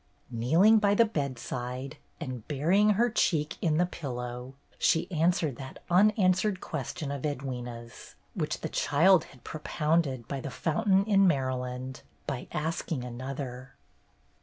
[0.31, 6.59] Kneeling by the bedside, and burying her cheek in the pillow, she answered that unanswered
[6.59, 13.03] question of Edwyna's, which the child had propounded by the fountain in Maryland, by asking
[13.03, 13.75] another.